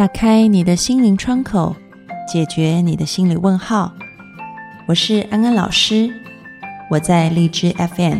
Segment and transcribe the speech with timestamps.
[0.00, 1.76] 打开你的心灵窗口，
[2.26, 3.92] 解决你的心理问号。
[4.88, 6.10] 我是安安老师，
[6.90, 8.18] 我在荔枝 FM。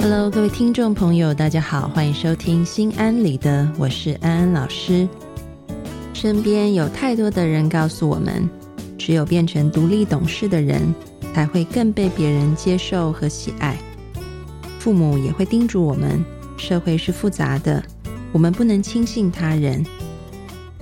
[0.00, 5.06] Hello，各位听众朋友，大家好，欢迎收听心安理得，我是安安老师。
[6.14, 8.48] 身边有太多的人告诉我们，
[8.96, 10.94] 只有变成独立懂事的人，
[11.34, 13.76] 才会更被别人接受和喜爱。
[14.78, 16.24] 父母也会叮嘱我们。
[16.60, 17.82] 社会是复杂的，
[18.32, 19.84] 我们不能轻信他人。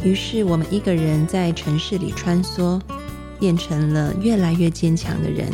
[0.02, 2.80] 于是，我们一个人在城市里穿梭，
[3.38, 5.48] 变成了越来越坚强的人，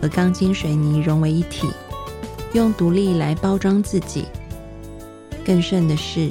[0.00, 1.68] 和钢筋水泥融为一体，
[2.52, 4.26] 用独立来包装自己。
[5.44, 6.28] 更甚的是，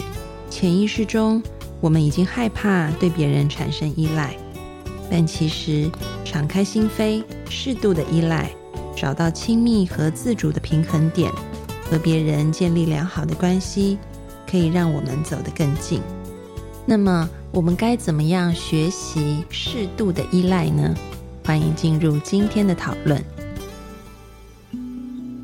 [0.50, 1.42] 潜意识中，
[1.82, 4.36] 我们已经害怕对别人产生依赖，
[5.10, 5.90] 但其实，
[6.24, 8.50] 敞开心扉，适度的依赖，
[8.96, 11.32] 找到亲密和自主的平衡点。
[11.90, 13.98] 和别人建立良好的关系，
[14.50, 16.02] 可以让我们走得更近。
[16.86, 20.96] 那么，我们该怎么样学习适度的依赖呢？
[21.44, 23.24] 欢迎进入今天的讨论。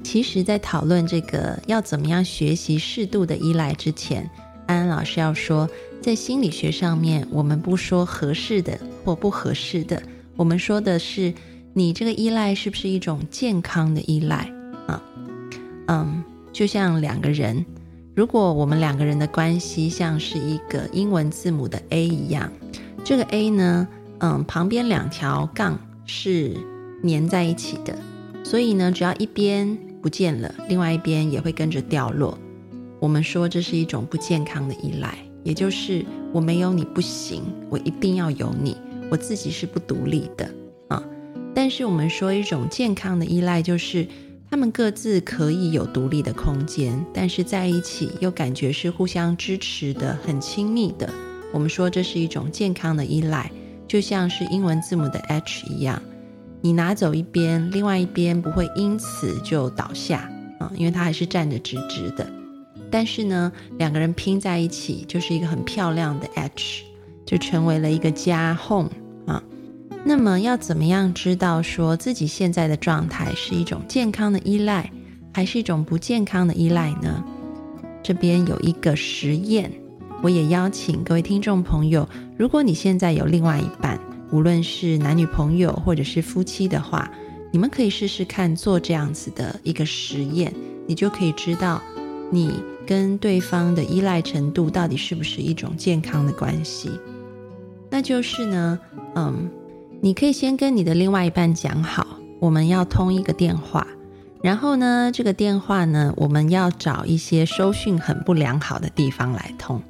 [0.03, 4.29] 其实，在讨论这个要怎么样学习适度的依赖之前，
[4.67, 5.67] 安安老师要说，
[6.01, 10.01] 在心理学上面，我们不说合适的或不合适的，
[10.35, 11.33] 我们说的是
[11.73, 14.49] 你这个依赖是不是一种健康的依赖
[14.88, 15.01] 啊？
[15.88, 16.23] 嗯。
[16.56, 17.66] 就像两个人，
[18.16, 22.50] 如果我们两个人的关系像是一个英文字母的 A 一样，
[23.03, 23.86] 这个 A 呢，
[24.20, 26.53] 嗯，旁边两条杠是
[27.03, 27.94] 粘在一起的，
[28.42, 32.39] 所以呢，只要一边不见了，另外一边也会跟着掉落。
[33.02, 38.78] 我们说这是一种不健康的依赖，也就是我没有你不行，我一定要有你，
[39.12, 40.50] 我自己是不独立的
[40.88, 41.03] 啊。
[41.53, 44.08] 但是我们说一种健康的依赖就是。
[44.56, 51.13] 他们各自可以有独立的空间，但是在一起又感觉是互相支持的、很亲密的。
[51.52, 53.52] 我们说这是一种健康的依赖，
[53.85, 56.02] 就像是英文字母的 H 一样，
[56.62, 60.31] 你拿走一边，另外一边不会因此就倒下
[60.62, 62.25] 啊，因为它还是站着直直的。
[62.90, 66.85] 但是呢，两个人拼在一起就是一个很漂亮的 H，
[67.25, 68.90] 就成为了一个家 home
[69.25, 69.44] 啊。
[70.07, 74.88] 那么要怎么样知道说自己现在的状态是一种健康的依赖，
[75.33, 77.23] 还是一种不健康的依赖呢？
[78.03, 79.71] 这边有一个实验，
[80.21, 82.07] 我也邀请各位听众朋友，
[82.38, 83.99] 如果你现在有另外一半，
[84.31, 87.11] 无论是男女朋友或者是夫妻的话，
[87.51, 90.53] 你们可以试试看做这样子的一个实验，
[90.85, 91.81] 你就可以知道
[92.29, 92.53] 你
[92.85, 96.91] 跟对方的依赖程度到底是不是一种健康的关系。
[97.89, 98.79] 那就是呢，
[99.16, 99.49] 嗯。
[100.05, 102.05] 你可以先跟你的另外一半讲好，
[102.39, 103.88] 我们要通一个电话，
[104.43, 109.81] 然后呢，这个电话呢，我们要找一些收讯很不良好的地方来通。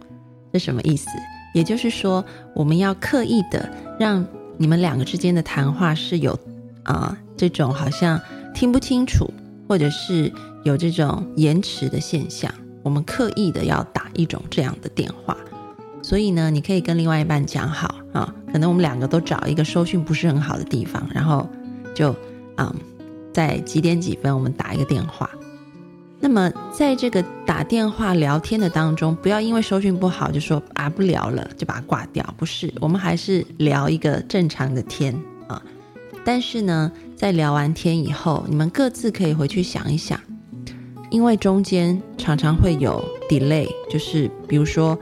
[0.53, 1.09] 这什么意思？
[1.53, 2.23] 也就是说，
[2.55, 6.39] 我们要刻意的让你们两个之间的谈话是有
[6.83, 8.17] 啊这种好像
[8.53, 9.29] 听不清楚，
[9.67, 10.31] 或者是
[10.63, 12.49] 有这种延迟的现象。
[12.83, 15.35] 我们刻意的要打一种这样的电话。
[16.05, 21.49] 所以呢，你可以跟另外一半讲好啊，可能我们两个都找一个收讯不是很好的地方，然后
[21.95, 22.15] 就
[22.57, 22.71] 嗯，
[23.33, 25.27] 在几点几分我们打一个电话。
[26.19, 35.11] 那么在这个打电话聊天的当中，不要因为收讯不好就说啊不聊了就把它挂掉，不是，我们还是聊一个正常的天
[35.47, 35.59] 啊。
[36.23, 40.19] 但是呢，在聊完天以后，你们各自可以回去想一想，
[41.09, 44.95] 因为中间常常会有 delay，就是比如说。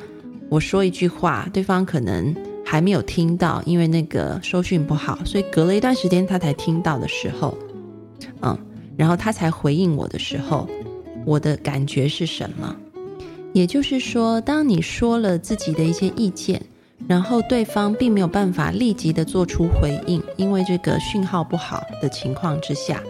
[0.49, 7.57] 我说一句话，对方可能还没有听到，因为那个收讯不好，所以隔了一段时间他才听到的时候，
[8.41, 8.57] 嗯，
[8.95, 10.69] 然后他才回应我的时候，
[11.25, 12.75] 我的感觉是什么？
[13.53, 16.61] 也就是说，当你说了自己的一些意见，
[17.07, 23.01] 然后对方并没有办法立即的做出回应，因为这个讯号不好的情况之下，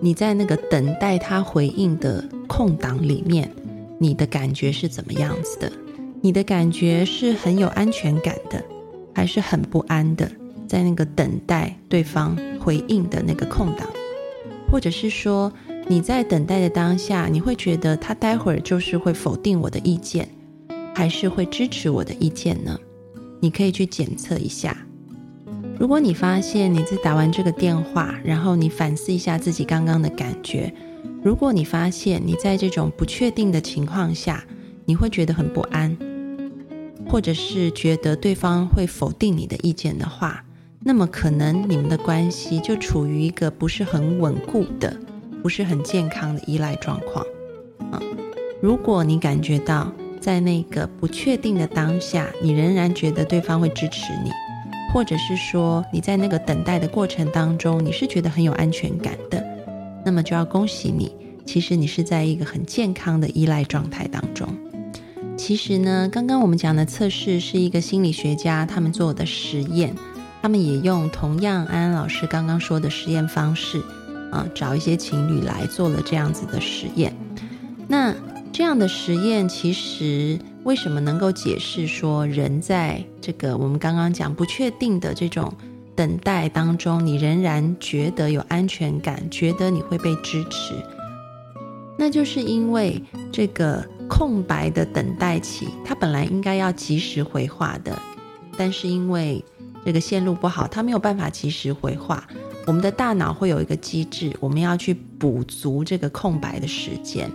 [0.00, 3.50] 你在那个等待他回应的空档里面，
[3.98, 5.70] 你的感觉是怎么样子的？
[6.20, 8.62] 你的感觉是很有安全感的，
[9.14, 10.30] 还是很不安的？
[10.66, 13.88] 在那个等待对方回应的那个空档，
[14.70, 15.50] 或者是说
[15.86, 20.28] 你在等待的当下，你会觉得他待会儿就是会否定我的意见，
[20.94, 22.78] 还是会支持我的意见呢？
[23.40, 24.76] 你可以去检测一下。
[25.78, 30.70] 如果你发现你在打完这个电话，然后你反思一下自己刚刚的感觉，
[31.22, 34.44] 如果你发现你在这种不确定的情况下，
[34.84, 35.96] 你会觉得很不安。
[37.08, 40.44] 或者是觉得对方会否定你的意见的话，
[40.84, 44.94] 那么可能你们的关系就处于一个不是很稳固的、
[45.42, 47.24] 不是很健康的依赖状况
[47.90, 48.00] 啊。
[48.60, 54.30] 如果你感觉到在那个不确定的当下，你仍然觉得对方会支持你，
[54.92, 59.42] 或者是说你在那个等待的过程当中，你是觉得很有安全感的，
[60.04, 61.10] 那么就要恭喜你，
[61.46, 64.48] 其实你是在一个很健康的依赖状态当中。
[65.38, 69.94] 其实呢，刚刚我们讲的测试是一个心理学家他们做的实验，
[70.42, 73.80] 他们也用同样安安老师刚刚说的实验方式
[74.30, 77.16] 啊，找一些情侣来做了这样子的实验。
[77.86, 78.14] 那
[78.52, 85.50] 这样的实验其实为什么能够解释说，人在这个我们刚刚讲不确定的这种
[85.94, 90.74] 等待当中，你仍然觉得有安全感，觉得你会被支持？
[91.96, 93.02] 那就是因为
[93.32, 97.96] 这个空白的等待期，它本来应该要及时回话的，
[98.56, 99.44] 但是因为
[99.84, 102.26] 这个线路不好，它没有办法及时回话。
[102.66, 107.30] 我们的大脑会有一个机制，我们要去补足这个空白的时间。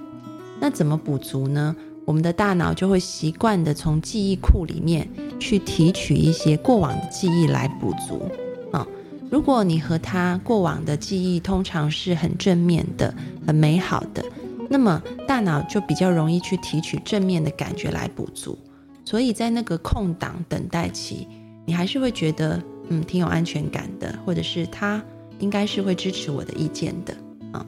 [0.60, 1.76] 那怎么补足呢？
[2.06, 5.10] 我们的大脑就会习惯的从记忆库里面
[5.40, 8.30] 去提取一些过往的记忆来补足
[8.72, 8.86] 啊。
[9.32, 13.14] 如果你和他过往的记忆通常是很正面的、
[13.48, 14.24] 很美好的。
[14.70, 18.58] 那么大脑就比较容易去提取正面的感觉来补足，
[19.06, 21.28] 所以在那个空档等待期，
[21.66, 25.04] 你还是会觉得嗯挺有安全感的，或者是他
[25.40, 27.14] 应该是会支持我的意见的
[27.52, 27.66] 啊。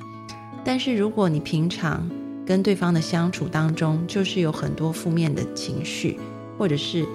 [0.64, 2.10] 但是如果你平常
[2.46, 6.20] 跟对方的相处当中，就是有很多负面的情绪，
[6.58, 7.06] 或者是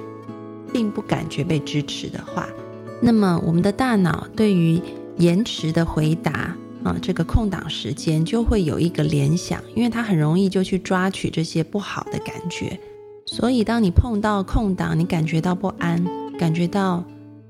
[0.72, 2.48] 并不感觉被支持的话，
[3.00, 4.80] 那么我们的大脑对于
[5.16, 6.56] 延迟的回答。
[6.82, 12.78] 啊，这个空档时间就会有一个联想，因为它很容易就去抓取这些不好的感觉，
[13.26, 16.02] 所以当你碰到空档，你感觉到不安，
[16.38, 17.04] 感觉到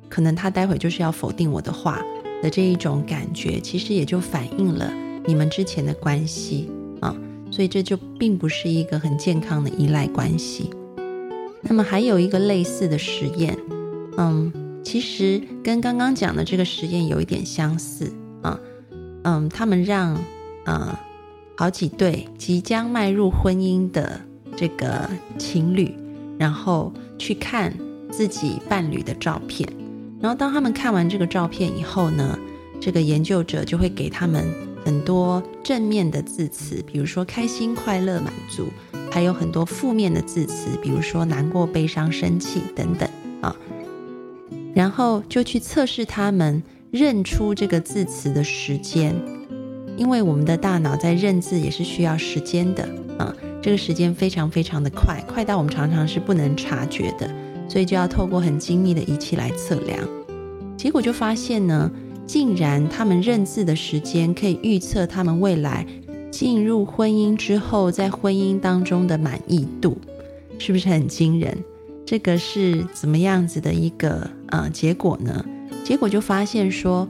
[0.08, 2.02] 可能他待会就是要否定我的话
[2.42, 4.92] 的这一种感觉，其实也就反映了
[5.24, 6.68] 你们之前的关系
[7.00, 7.14] 啊，
[7.52, 10.70] 所以这就并不是一个很健康的依赖关系。
[11.62, 13.56] 那么还有一个类似的实验，
[14.16, 18.12] 嗯，其实跟刚刚讲的这个实验有一点相似
[18.42, 18.58] 啊。
[19.22, 20.16] 嗯他们让
[20.64, 20.98] 呃
[21.56, 24.20] 好几对即将迈入婚姻的
[24.56, 25.94] 这个情侣，
[26.38, 27.74] 然后去看
[28.10, 29.68] 自己伴侣的照片。
[30.20, 32.38] 然后当他们看完这个照片以后呢，
[32.80, 34.44] 这个研究者就会给他们
[34.84, 38.68] 很多正面的字词，比如说开心、快乐、满足，
[39.10, 43.08] 还有很多负面的字词，比如说难过、悲伤、生气等等
[43.42, 43.54] 啊。
[44.74, 46.62] 然后就去测试他们。
[46.90, 49.14] 认出这个字词的时间，
[49.96, 52.82] 因为我们的大脑在认字也是需要时间的
[53.16, 53.32] 啊，
[53.62, 57.32] 这个时间非常非常的快，快到我们常常是不能察觉的，
[57.68, 60.00] 所以就要透过很精密的仪器来测量。
[60.76, 61.88] 结果就发现呢，
[62.26, 65.86] 竟然他们认字的时间可以预测他们未来
[66.32, 69.96] 进入婚姻之后，在婚姻当中的满意度，
[70.58, 71.56] 是不是很惊人？
[72.04, 75.44] 这个是怎么样子的一个呃结果呢？
[75.84, 77.08] 结果就发现说，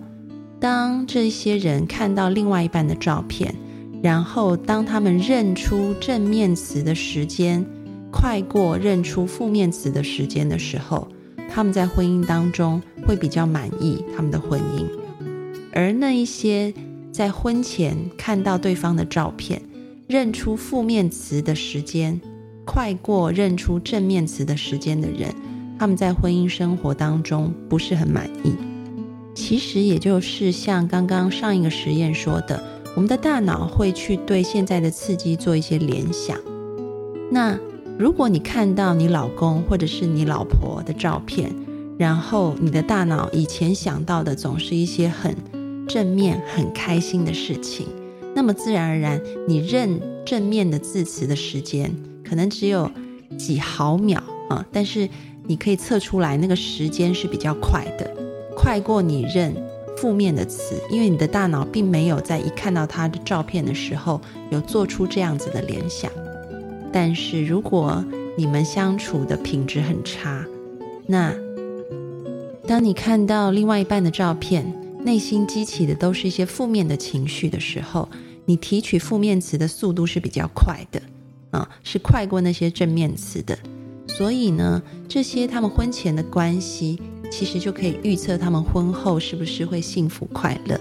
[0.59, 3.55] 当这些人看到另外一半的照片，
[4.03, 7.65] 然后当他们认出正面词的时间
[8.11, 11.09] 快过认出负面词的时间的时候，
[11.49, 14.87] 他们在婚姻当中会比较满意他们的婚姻。
[15.73, 16.73] 而那一些
[17.13, 19.61] 在婚前看到对方的照片，
[20.07, 22.21] 认出负面词的时间
[22.65, 25.35] 快过认出正面词的时间的人。
[25.81, 28.53] 他们在婚姻生活当中不是很满意，
[29.35, 32.63] 其实也就是像刚刚上一个实验说的，
[32.95, 36.37] 我们的大脑会去对现在的刺激做一些联想。
[37.31, 37.59] 那
[37.99, 41.51] 如果你看到你老公或者是你老婆的照片，
[41.97, 45.35] 然后你的大脑以前想到的总是一些很
[45.89, 47.87] 正面、很开心的事情，
[48.37, 49.19] 那么自然而然，
[49.49, 51.91] 你认正面的字词的时间
[52.23, 52.91] 可能只有
[53.39, 55.09] 几毫秒啊，但是。
[55.51, 58.09] 你可以测出来，那个时间是比较快的，
[58.57, 59.53] 快过你认
[59.99, 66.09] 负面的词，因为你的大脑并没有在一看到他的照片的时候有做出这样子的联想。
[66.93, 68.05] 但是如果
[68.39, 70.47] 你们相处的品质很差，
[71.09, 71.35] 那
[72.69, 78.09] 当你看到另外一半的照片，内心激起的都是一些负面的情绪的时候，
[78.45, 81.03] 你提取负面词的速度是比较快的，
[81.51, 83.59] 啊，是快过那些正面词的。
[84.17, 87.01] 所以呢，这些他们婚前的关系，
[87.31, 90.79] 其实就可以预测他们婚后是不是会幸福快乐。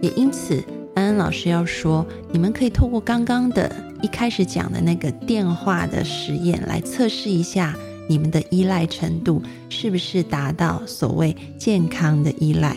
[0.00, 0.62] 也因此，
[0.94, 3.70] 安安老师要说，你们可以透过刚刚的
[4.02, 7.76] 一开始讲的那个电话的实验，来测试一下
[8.08, 12.76] 你们的依赖程度是不是达到所谓健康的依赖。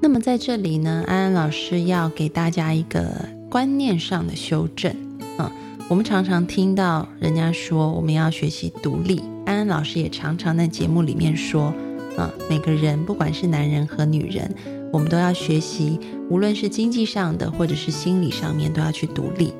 [0.00, 3.10] 那么在这里呢，安安老师要给大家一个
[3.50, 4.94] 观念上的修正
[5.38, 5.50] 嗯。
[5.88, 11.72] 我们常常听到人家说我们要学习独立，安安老师也常常在节目里面说，
[12.18, 14.52] 啊，每个人不管是男人和女人，
[14.92, 19.52] 我们都要学习，无论是经济上的或者是心理上面都要去独立。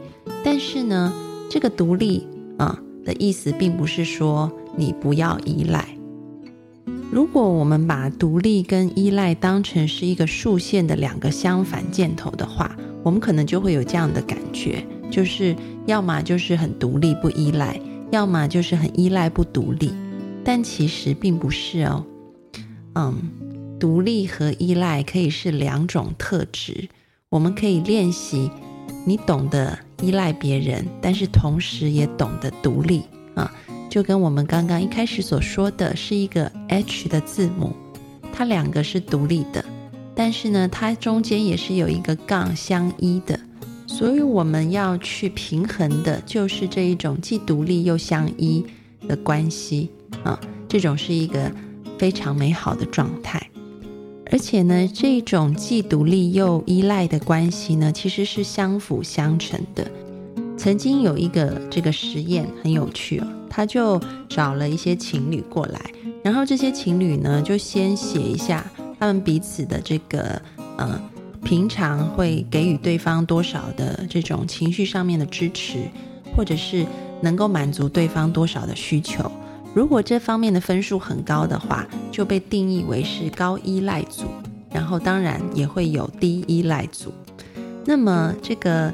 [0.42, 1.12] 但是呢，
[1.49, 2.26] 这个独立
[2.59, 5.87] 啊的意思，并不是说你不要依赖。
[7.12, 14.85] 如果我们把独立跟依赖当成是一个竖线的两个相反箭头的话，我们可能就会有这样的感觉。
[15.09, 15.54] 就是
[15.87, 19.93] 要么就是很独立不依赖，要么就是很依赖不独立，
[20.45, 22.05] 但其实并不是哦。
[22.95, 23.14] 嗯，
[23.78, 26.88] 独立和依赖可以是两种特质，
[27.28, 28.50] 我们可以练习。
[29.05, 33.02] 你懂得依赖别人，但是同时也懂得独立
[33.37, 33.52] 啊，
[33.88, 37.73] 就跟我们刚刚一开始所说的是一个 H 的字母，
[38.33, 39.64] 它两个是独立的，
[40.14, 43.38] 但是呢，它中间也是有一个杠相依的。
[43.96, 48.62] 所以我们要去平衡的，就是这一种既独立又相依
[49.08, 49.90] 的关系
[50.22, 50.38] 啊，
[50.68, 51.50] 这种是一个
[51.96, 53.40] 非常美好的状态。
[54.30, 59.90] 而且呢，这种既独立又依赖的关系呢，其实是相辅相成的。
[60.58, 63.98] 曾经有一个这个实验很有趣哦，他就
[64.28, 65.80] 找了一些情侣过来，
[66.22, 70.42] 然后这些情侣呢，就先写一下他们彼此的这个
[70.76, 71.00] 呃。
[71.43, 75.88] 平常会给予对方多少的这种情绪上面的支持，
[76.37, 76.87] 或者是
[77.21, 79.31] 能够满足对方多少的需求？
[79.75, 84.25] 如果这方面的分数很高的话，就被定义为是高依赖组。
[84.73, 87.11] 然后当然也会有低依赖组。
[87.87, 88.93] 那么这个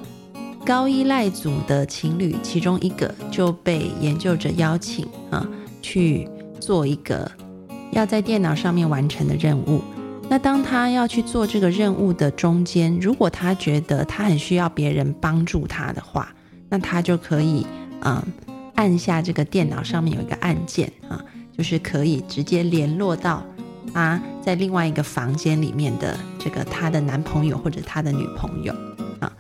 [0.65, 5.45] 高依赖组的情侣，其中一个就被研究者邀请啊
[5.81, 6.29] 去
[6.61, 7.29] 做一个
[7.91, 9.81] 要在电脑上面完成的任务。
[10.33, 16.35] 那当他要去做这个任务的中间，如果他觉得他很需要别人帮助他的话，
[16.71, 17.67] 那他就可以
[18.01, 18.23] 嗯
[18.75, 21.23] 按下这个电脑上面有一个按键啊，
[21.55, 23.45] 就是可以直接联络到
[23.93, 28.75] 他在另外一个房间里面的这个他的男朋友或者他的女朋友
[29.21, 29.31] 啊。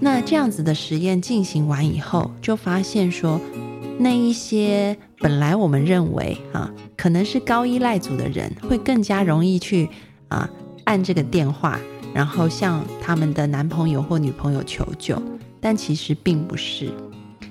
[0.00, 3.38] 那这样子的实验进行完以后，就发现说，
[3.98, 9.90] 那一些本来我们认为啊可能是高依赖组的人，会更加容易去。
[10.32, 10.48] 啊，
[10.84, 11.78] 按这个电话，
[12.14, 15.20] 然后向他们的男朋友或女朋友求救，
[15.60, 16.90] 但其实并不是。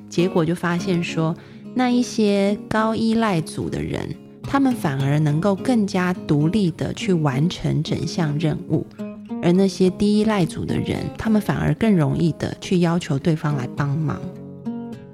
[0.10, 1.36] 结果就发现说，
[1.76, 8.86] 那一些高依赖组的人，他们反而能够更加独立的去完成整项任务，
[9.44, 14.20] 而那些低依赖组的人，他们反而更容易的去要求对方来帮忙。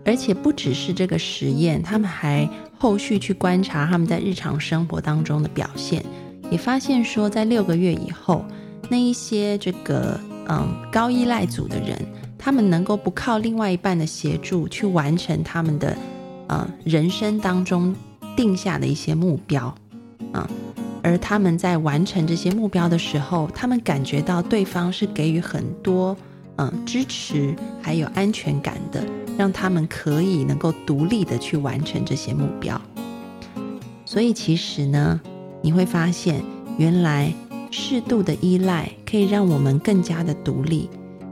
[0.05, 6.01] 而且不只是这个实验，他们还后续去观察他们在日常生活当中的表现。
[6.49, 8.45] 也发现说，在六个月以后，
[8.89, 11.97] 那一些这个嗯高依赖组的人，
[12.37, 15.97] 他们能够不靠另外一半的协助去完成他们的
[16.47, 17.93] 嗯人生当中
[18.35, 19.75] 定下的一些目标
[20.31, 20.49] 啊，
[21.03, 26.15] 而他们在完成这些目标的时候，他们感觉到对方是给予很多
[26.55, 29.03] 嗯支持还有安全感的，
[29.37, 32.81] 让他们可以能够独立的去完成这些目标。
[34.05, 35.19] 所以其实呢。
[35.67, 36.41] 你会发现，
[36.77, 37.29] 原来
[37.71, 40.89] 适度的依赖可以让我们更加的独立，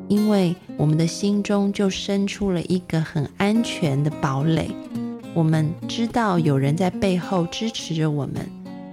[0.09, 4.69] 因为我们的心中就生出了一个很安全的堡垒。
[5.33, 8.45] 我们知道有人在背后支持着我们，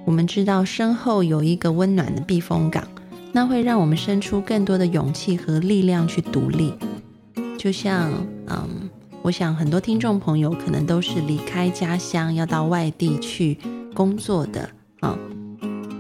[0.04, 2.86] 我们知道身后有一个温暖的避风港，
[3.32, 6.72] 那会让我们生出更多的勇气和力量去独立。
[7.58, 8.12] 就像，
[8.46, 8.88] 嗯，
[9.22, 13.58] 我想很多听众朋友可能都是离开家乡要到外地去
[13.92, 14.70] 工作的。
[15.02, 15.18] 啊，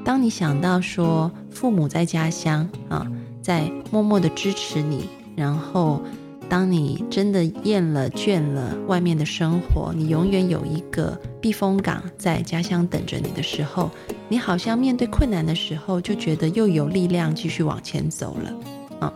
[0.04, 3.06] 当你想到说父母在家乡啊，
[3.42, 6.00] 在默默的支持你，然后
[6.48, 13.90] 当你真的厌了倦了外面的生活，你永远有一个避风港在家乡等着你的时候，
[14.28, 18.54] 你好像面对困难的时候就觉得又有力量继续往前走了。
[19.00, 19.12] 啊，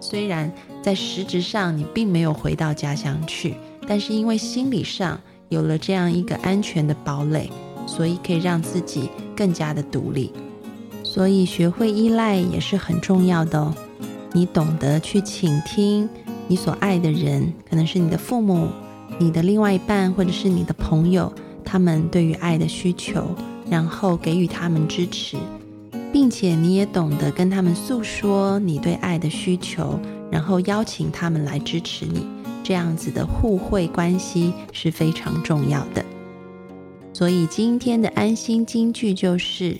[0.00, 3.54] 虽然在实质上你并没有回到家乡去，
[3.88, 5.18] 但是因为心理上
[5.48, 7.50] 有了这样一个安全的堡垒。
[7.90, 10.32] 所以可以让自己更加的独立，
[11.02, 13.74] 所以学会依赖也是很重要的哦。
[14.32, 16.08] 你懂得去倾听
[16.46, 18.68] 你所爱的人，可能是你的父母、
[19.18, 21.32] 你的另外一半，或者是你的朋友，
[21.64, 23.34] 他们对于爱的需求，
[23.68, 25.36] 然后给予他们支持，
[26.12, 29.98] 并且你也懂得跟他们诉说你对爱的需求，
[30.30, 32.24] 然后邀请他们来支持你，
[32.62, 36.04] 这样子的互惠关系是非常重要的。
[37.20, 39.76] 所以今天的安心金句就是：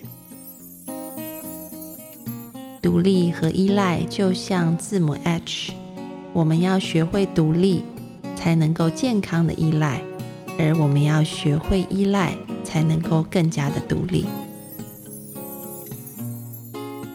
[2.83, 5.73] 独立和依赖就像字母 H，
[6.35, 7.83] 我们要学会独立，
[8.37, 10.03] 才能够健康的依赖，
[10.59, 14.27] 而我们要学会依赖，才能够更加的独立。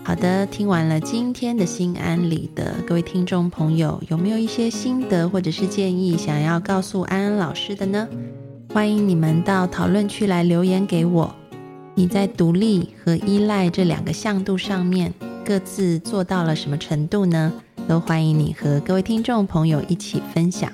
[0.03, 8.09] 好的，听完了今天的心安理得，各位听众朋友，有没有一些心得或者是建议想要告诉安安老师的呢？
[8.75, 11.33] 欢迎你们到讨论区来留言给我。
[11.93, 15.13] 你在独立和依赖这两个向度上面，
[15.45, 17.53] 各自做到了什么程度呢？
[17.87, 20.69] 都欢迎你和各位听众朋友一起分享。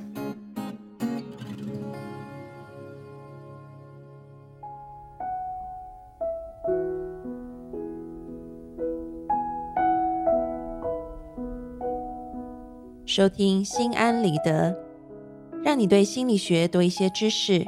[13.05, 14.75] 收听心安理得，
[15.63, 17.67] 让你对心理学多一些知识，